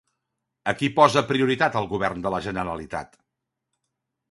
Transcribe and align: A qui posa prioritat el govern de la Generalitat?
A 0.71 0.73
qui 0.79 0.89
posa 0.99 1.23
prioritat 1.33 1.77
el 1.83 1.89
govern 1.93 2.25
de 2.25 2.33
la 2.37 2.41
Generalitat? 2.49 3.17